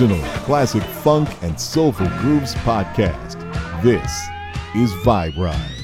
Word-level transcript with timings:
original 0.00 0.24
classic 0.44 0.82
funk 0.82 1.28
and 1.42 1.60
soulful 1.60 2.08
grooves 2.20 2.54
podcast. 2.56 3.36
This 3.82 4.10
is 4.74 4.90
VibeRide. 5.04 5.79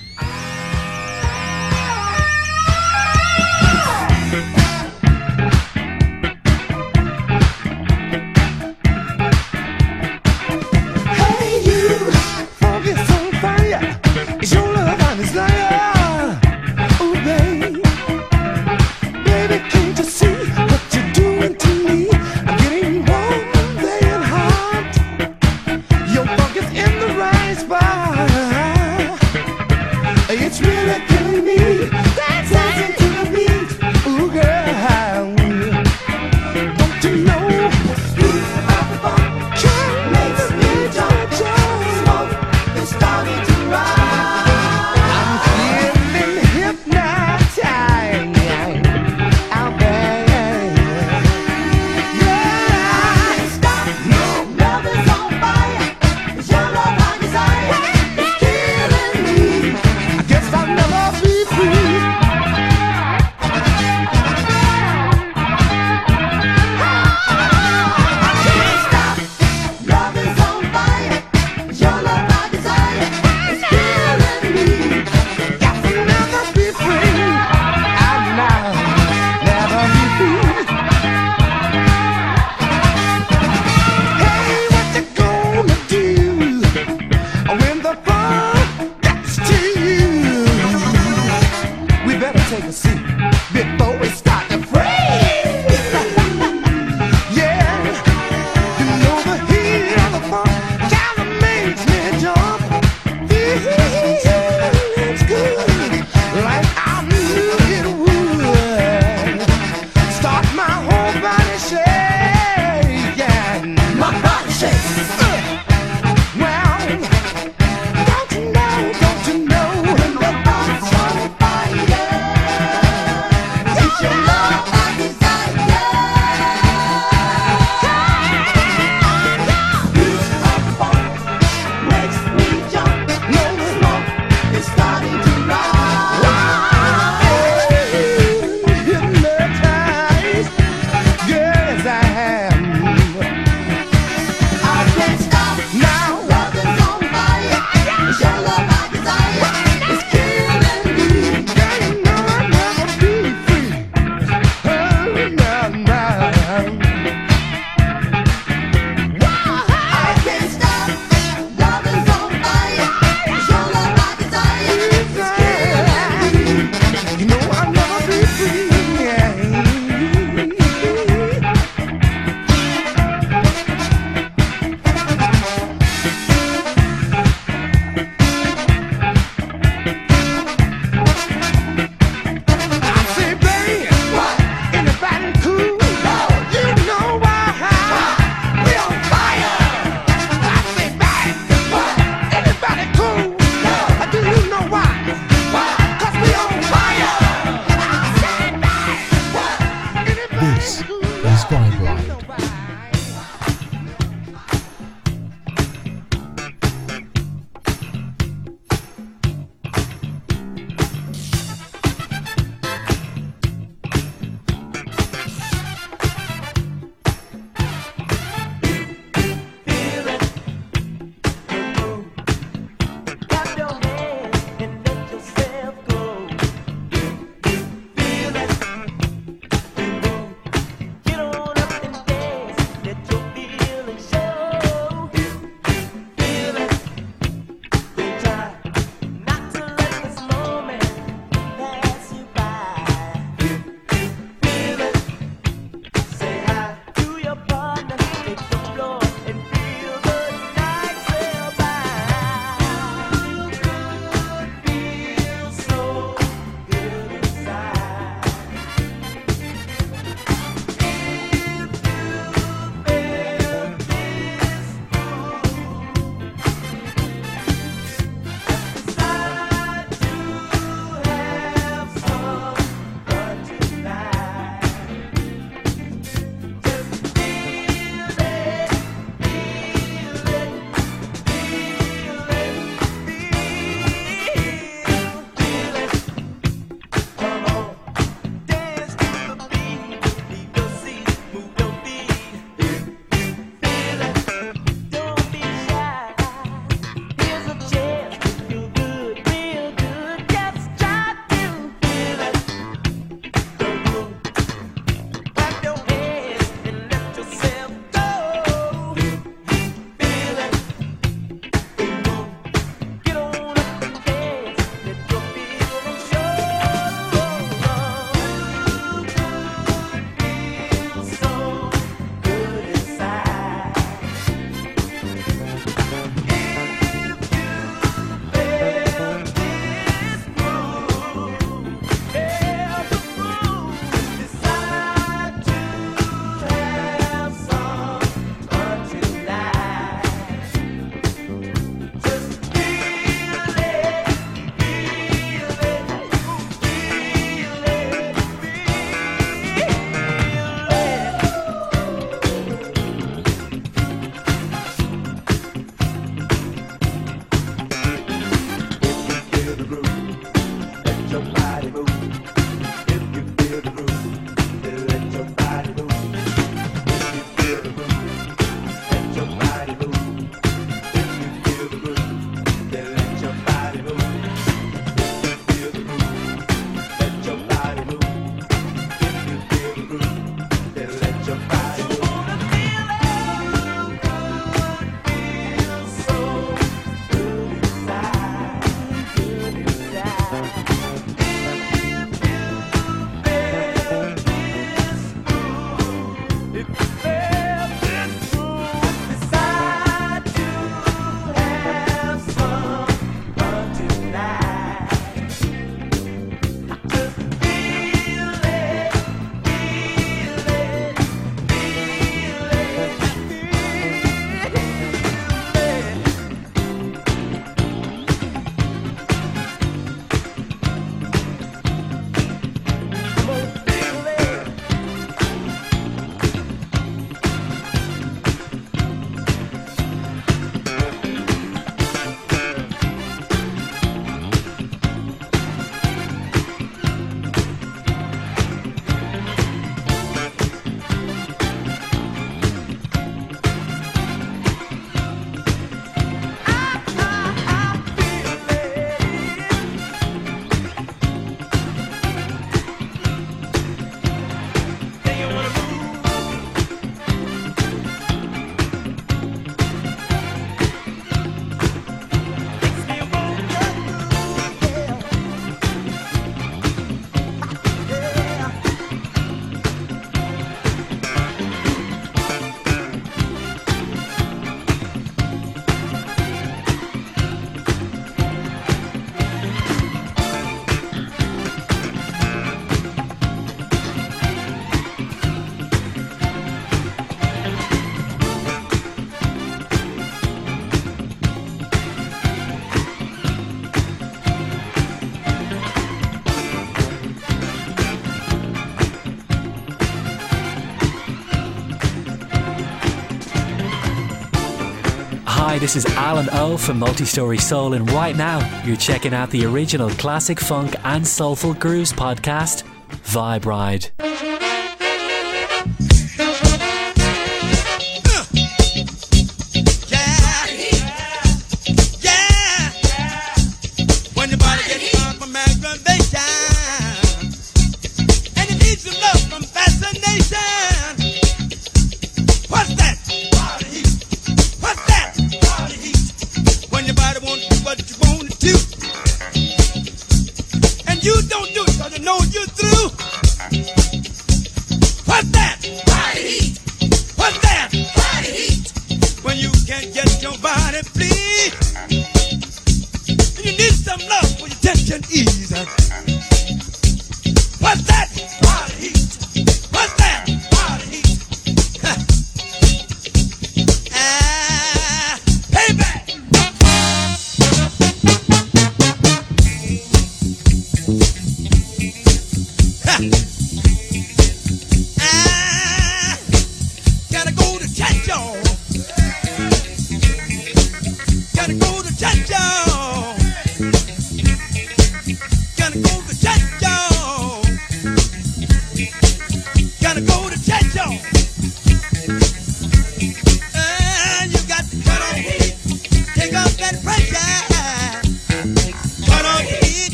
This 505.66 505.84
is 505.84 505.96
Alan 505.96 506.28
O 506.30 506.56
from 506.56 506.78
Multistory 506.78 507.40
Soul, 507.40 507.72
and 507.72 507.90
right 507.90 508.14
now 508.14 508.38
you're 508.64 508.76
checking 508.76 509.12
out 509.12 509.30
the 509.30 509.44
original 509.46 509.90
classic 509.90 510.38
funk 510.38 510.76
and 510.84 511.04
soulful 511.04 511.54
grooves 511.54 511.92
podcast, 511.92 512.62
VibeRide. 513.02 513.90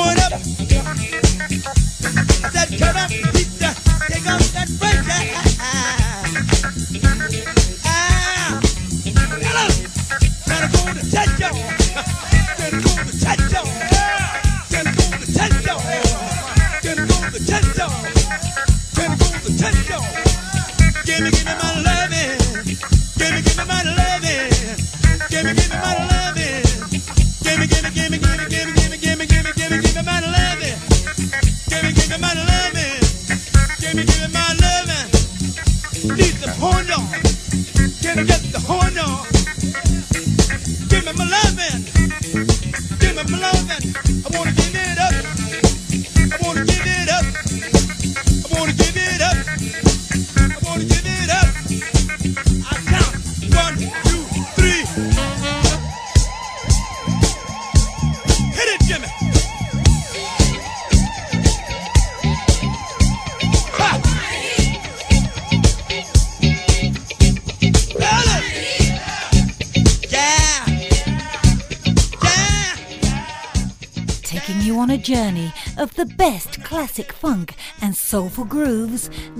one 0.00 0.18
up. 0.20 0.30
That 2.52 2.68
cut. 2.78 3.39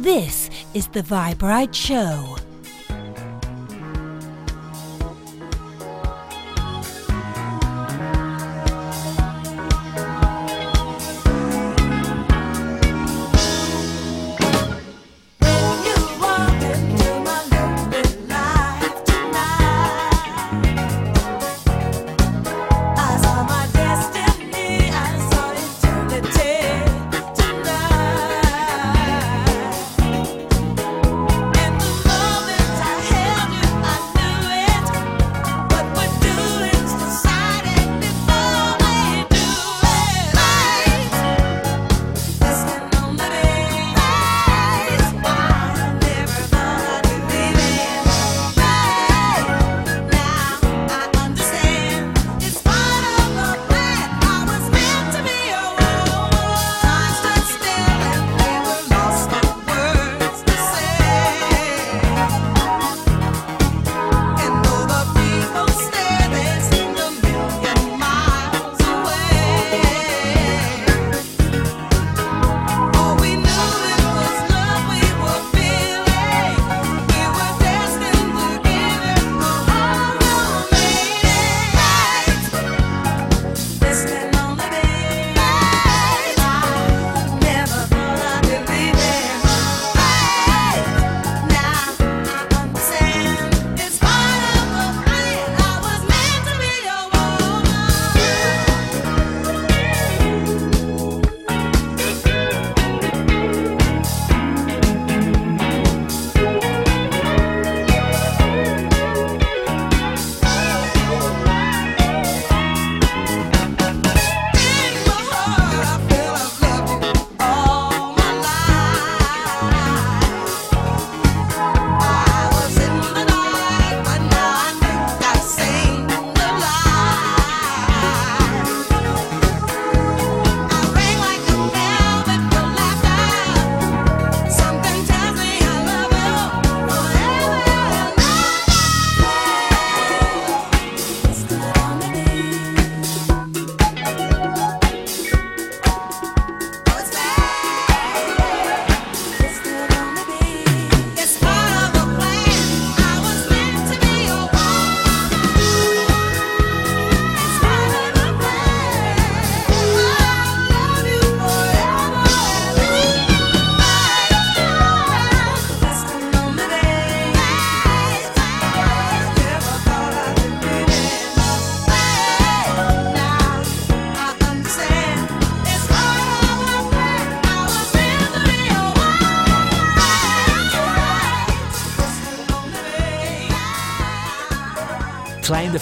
This 0.01 0.49
is 0.73 0.87
the 0.87 1.03
VibeRide 1.03 1.75
Show. 1.75 2.39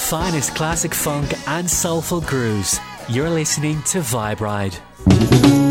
finest 0.08 0.54
classic 0.54 0.94
funk 0.94 1.34
and 1.48 1.68
soulful 1.68 2.22
grooves. 2.22 2.80
You're 3.10 3.28
listening 3.28 3.82
to 3.82 3.98
VibeRide. 3.98 5.67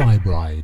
Skybride. 0.00 0.59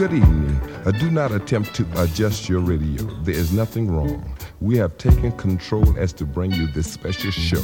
Good 0.00 0.14
evening. 0.14 0.56
Uh, 0.86 0.90
do 0.92 1.10
not 1.10 1.30
attempt 1.30 1.74
to 1.74 1.86
adjust 2.02 2.48
your 2.48 2.60
radio. 2.60 3.02
There 3.22 3.34
is 3.34 3.52
nothing 3.52 3.90
wrong. 3.90 4.34
We 4.62 4.78
have 4.78 4.96
taken 4.96 5.30
control 5.32 5.84
as 5.98 6.14
to 6.14 6.24
bring 6.24 6.52
you 6.52 6.68
this 6.68 6.90
special 6.90 7.30
show. 7.30 7.60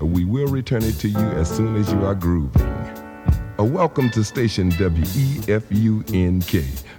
Uh, 0.00 0.06
we 0.06 0.24
will 0.24 0.46
return 0.46 0.84
it 0.84 1.00
to 1.00 1.08
you 1.08 1.18
as 1.18 1.50
soon 1.50 1.74
as 1.74 1.92
you 1.92 2.06
are 2.06 2.14
grooving. 2.14 2.62
A 3.58 3.64
welcome 3.64 4.08
to 4.10 4.22
station 4.22 4.70
WEFUNK, 4.70 5.42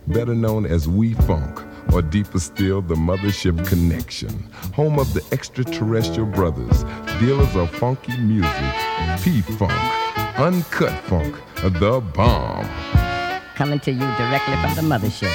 better 0.08 0.36
known 0.36 0.66
as 0.66 0.89
We 0.89 1.14
Funk, 1.14 1.62
or 1.94 2.02
deeper 2.02 2.39
still, 2.39 2.82
the 2.82 2.96
Mothership 2.96 3.66
Connection, 3.66 4.44
home 4.74 5.00
of 5.00 5.14
the 5.14 5.26
extraterrestrial 5.32 6.28
brothers, 6.28 6.84
dealers 7.22 7.56
of 7.56 7.70
funky 7.76 8.18
music, 8.18 8.76
P 9.24 9.39
Funk, 9.58 9.72
Uncut 10.38 11.02
Funk, 11.06 11.34
the 11.80 12.02
bomb. 12.14 13.01
Coming 13.62 13.80
to 13.82 13.91
you 13.91 13.99
directly 13.99 14.55
from 14.55 14.74
the 14.74 14.82
mothership. 14.82 15.32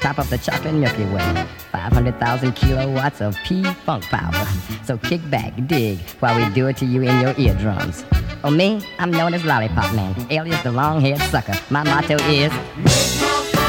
Top 0.00 0.18
of 0.18 0.30
the 0.30 0.38
chocolate 0.38 0.72
Milky 0.72 1.04
Way. 1.12 1.46
500,000 1.72 2.52
kilowatts 2.52 3.20
of 3.20 3.36
P-Funk 3.44 4.04
power. 4.04 4.46
So 4.86 4.96
kick 4.96 5.20
back, 5.28 5.52
dig, 5.66 5.98
while 6.20 6.34
we 6.38 6.48
do 6.54 6.68
it 6.68 6.78
to 6.78 6.86
you 6.86 7.02
in 7.02 7.20
your 7.20 7.34
eardrums. 7.38 8.06
Oh, 8.42 8.50
me? 8.50 8.80
I'm 8.98 9.10
known 9.10 9.34
as 9.34 9.44
Lollipop 9.44 9.94
Man, 9.94 10.14
alias 10.30 10.62
the 10.62 10.72
long-haired 10.72 11.20
sucker. 11.28 11.52
My 11.68 11.84
motto 11.84 12.14
is... 12.14 12.50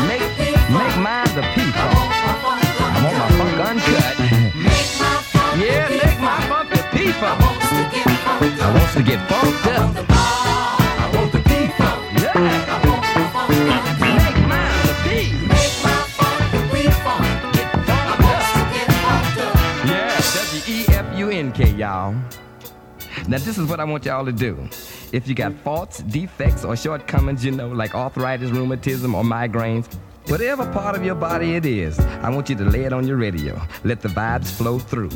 Make, 0.08 0.24
make 0.72 0.98
mine 1.04 1.28
the 1.36 1.44
P-Funk. 1.54 1.76
I 1.76 3.04
want 3.04 3.18
my 3.18 3.30
funk 3.36 3.60
uncut. 3.68 4.20
yeah, 5.60 5.90
make 5.90 6.20
my 6.22 6.48
funk 6.48 6.70
the 6.70 6.82
P-Funk. 6.94 7.42
I 8.62 8.74
want 8.74 8.94
to 8.94 9.04
get 9.04 9.30
funked 9.30 9.68
up. 9.68 10.17
Y'all. 21.88 22.16
Now, 23.30 23.38
this 23.38 23.58
is 23.58 23.70
what 23.70 23.80
I 23.80 23.86
want 23.86 24.04
y'all 24.06 24.26
to 24.26 24.32
do. 24.34 24.70
If 25.14 25.28
you 25.28 25.34
got 25.34 25.54
faults, 25.64 26.00
defects, 26.00 26.66
or 26.66 26.76
shortcomings, 26.76 27.46
you 27.46 27.52
know, 27.52 27.70
like 27.70 27.96
arthritis, 27.96 28.52
rheumatism, 28.52 29.16
or 29.16 29.24
migraines, 29.24 29.88
whatever 30.28 30.70
part 30.74 30.98
of 30.98 31.06
your 31.06 31.16
body 31.16 31.56
it 31.56 31.66
is, 31.66 31.98
I 32.00 32.30
want 32.30 32.50
you 32.50 32.56
to 32.58 32.66
lay 32.66 32.84
it 32.84 32.92
on 32.92 33.08
your 33.08 33.16
radio. 33.16 33.62
Let 33.86 34.02
the 34.02 34.10
vibes 34.10 34.52
flow 34.52 34.80
through. 34.80 35.12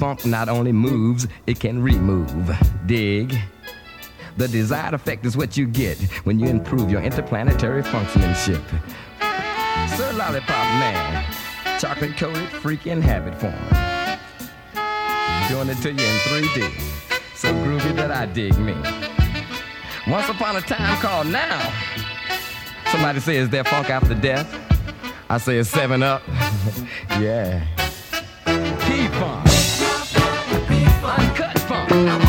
Funk 0.00 0.26
not 0.26 0.48
only 0.48 0.72
moves, 0.72 1.28
it 1.46 1.60
can 1.60 1.80
remove. 1.80 2.44
Dig. 2.86 3.38
The 4.36 4.48
desired 4.48 4.94
effect 4.94 5.24
is 5.24 5.36
what 5.36 5.56
you 5.56 5.66
get 5.66 5.96
when 6.24 6.40
you 6.40 6.48
improve 6.48 6.90
your 6.90 7.02
interplanetary 7.02 7.84
functionship. 7.84 8.62
Sir 9.96 10.12
Lollipop 10.12 10.66
Man, 10.80 11.24
chocolate 11.78 12.16
coated 12.16 12.48
freaking 12.62 13.00
habit 13.00 13.34
former. 13.40 13.85
Doing 15.48 15.68
it 15.68 15.76
to 15.82 15.92
you 15.92 16.04
in 16.04 16.18
3D. 16.26 16.80
So 17.36 17.52
groovy 17.52 17.94
that 17.96 18.10
I 18.10 18.26
dig 18.26 18.58
me. 18.58 18.74
Once 20.10 20.28
upon 20.28 20.56
a 20.56 20.60
time 20.60 20.96
called 21.00 21.28
now. 21.28 21.72
Somebody 22.90 23.20
say, 23.20 23.36
is 23.36 23.48
there 23.48 23.62
funk 23.62 23.88
after 23.88 24.14
death? 24.14 24.52
I 25.28 25.38
say 25.38 25.58
it's 25.58 25.68
seven 25.68 26.02
up. 26.02 26.22
yeah. 27.20 27.64
P-funk. 28.44 29.46
Uncut 31.04 31.58
funk. 31.60 32.25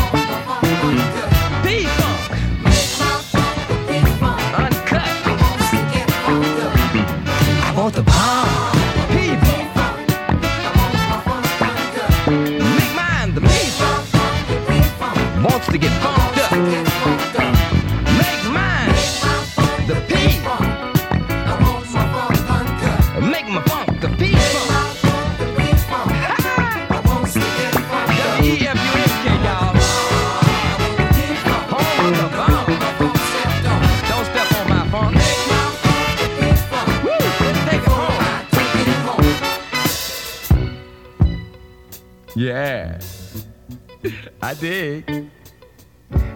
Dig. 44.60 45.30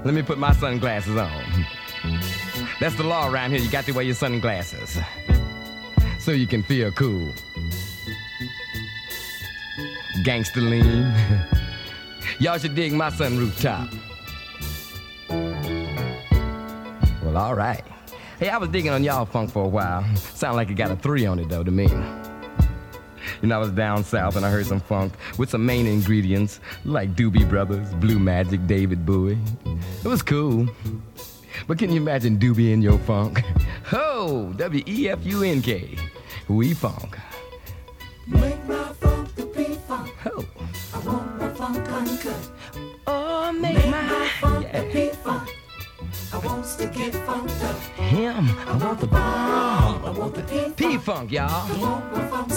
Let 0.05 0.15
me 0.15 0.23
put 0.23 0.39
my 0.39 0.53
sunglasses 0.53 1.17
on. 1.17 1.67
That's 2.81 2.97
the 2.97 3.05
law 3.05 3.31
around 3.31 3.53
here. 3.53 3.61
You 3.61 3.71
got 3.71 3.85
to 3.87 3.93
wear 3.93 4.05
your 4.05 4.15
sunglasses 4.15 4.99
so 6.19 6.33
you 6.33 6.47
can 6.47 6.63
feel 6.63 6.91
cool. 6.93 7.33
Gangster 10.25 10.61
lean. 10.61 11.13
Y'all 12.39 12.59
should 12.59 12.75
dig 12.75 12.93
my 12.93 13.11
sunroof 13.11 13.61
top. 13.61 13.89
Well, 17.23 17.37
all 17.37 17.55
right. 17.55 17.83
Hey, 18.39 18.49
I 18.49 18.59
was 18.59 18.69
digging 18.71 18.91
on 18.91 19.05
y'all 19.05 19.25
funk 19.25 19.51
for 19.51 19.65
a 19.65 19.69
while. 19.69 20.05
Sound 20.17 20.57
like 20.57 20.71
it 20.71 20.75
got 20.75 20.91
a 20.91 20.97
three 20.97 21.27
on 21.27 21.39
it 21.39 21.49
though 21.49 21.63
to 21.63 21.71
me. 21.71 21.87
You 23.43 23.49
know, 23.49 23.57
I 23.57 23.59
was 23.59 23.73
down 23.73 24.05
south 24.05 24.37
and 24.37 24.47
I 24.47 24.51
heard 24.51 24.67
some 24.67 24.81
funk 24.81 25.15
with 25.37 25.51
some 25.51 25.67
main 25.67 25.87
ingredients 25.87 26.61
like 26.85 27.17
Doobie 27.17 27.49
Brothers, 27.49 27.93
Blue 27.95 28.21
Magic, 28.21 28.67
David 28.69 29.05
Bowie. 29.05 29.39
It 30.05 30.09
was 30.09 30.23
cool. 30.23 30.69
But 31.67 31.79
can 31.79 31.91
you 31.91 32.01
imagine 32.01 32.39
Doobie 32.39 32.73
in 32.73 32.83
your 32.83 32.99
funk? 33.01 33.41
Ho! 33.87 34.53
W 34.57 34.85
E 34.87 35.09
F 35.09 35.19
U 35.25 35.43
N 35.43 35.61
K. 35.61 35.97
We 36.49 36.73
funk. 36.73 37.19
Make 38.29 38.65
my 38.67 38.85
funk 38.95 39.35
the 39.35 39.47
P-Funk. 39.47 40.09
Ho! 40.23 40.45
I 40.95 40.99
want 41.01 41.39
my 41.39 41.49
funk 41.51 41.89
uncut. 41.91 42.51
Oh, 43.07 43.53
make, 43.53 43.75
Make 43.75 43.87
my, 43.87 44.03
my 44.03 44.29
funk 44.41 44.67
yeah. 44.67 44.83
the 44.83 44.91
P-Funk. 44.91 45.49
I 46.33 46.39
want 46.39 46.65
to 46.79 46.87
get 46.87 47.15
funked 47.27 47.63
up. 47.63 47.77
Him. 47.97 48.49
I 48.67 48.77
want 48.79 49.01
the 49.01 49.07
bomb. 49.07 50.05
I 50.05 50.11
want 50.11 50.35
the 50.35 50.43
P-Funk. 50.43 50.77
P-funk, 50.77 51.31
I 51.31 51.35
y'all. 51.35 51.81
want 51.81 52.13
my 52.17 52.29
funk. 52.29 52.53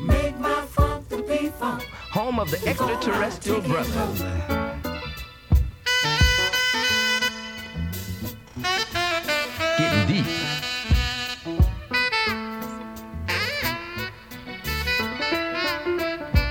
Make 0.00 0.36
my 0.40 0.60
funk 0.66 1.08
the 1.08 1.22
P-Funk. 1.22 1.82
Home 2.10 2.40
of 2.40 2.50
the 2.50 2.58
extraterrestrial 2.68 3.60
brothers. 3.60 4.22
Getting 9.78 10.06
deep. 10.08 10.26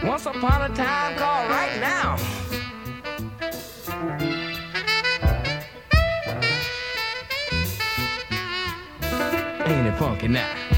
Once 0.06 0.26
upon 0.26 0.72
a 0.72 0.74
time 0.74 1.18
called 1.18 1.50
right 1.50 1.80
now. 1.82 2.43
Funky 9.98 10.28
now? 10.28 10.73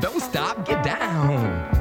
Don't 0.00 0.20
stop, 0.20 0.64
get 0.64 0.82
down. 0.82 1.71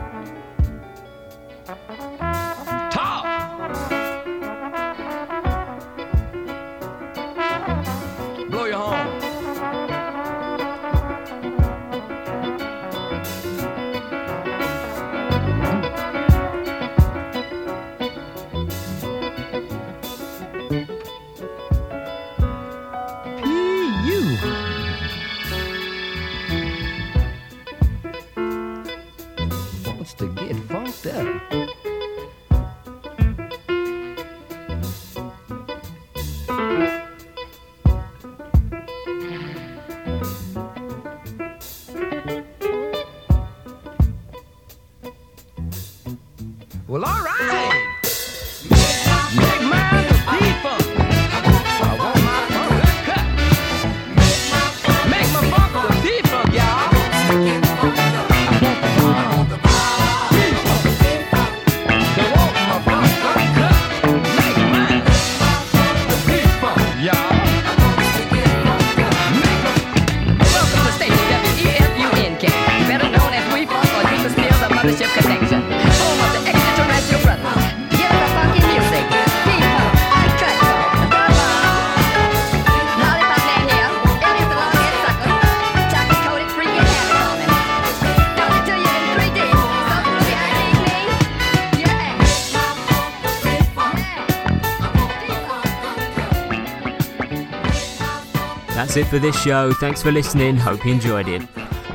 That's 98.91 99.07
it 99.07 99.09
for 99.09 99.19
this 99.19 99.41
show. 99.41 99.71
Thanks 99.71 100.03
for 100.03 100.11
listening. 100.11 100.57
Hope 100.57 100.85
you 100.85 100.91
enjoyed 100.91 101.29
it. 101.29 101.41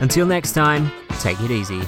Until 0.01 0.25
next 0.25 0.53
time, 0.53 0.91
take 1.21 1.39
it 1.43 1.51
easy. 1.51 1.83